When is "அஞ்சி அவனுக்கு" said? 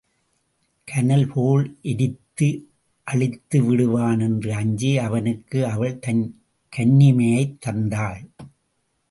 4.53-5.65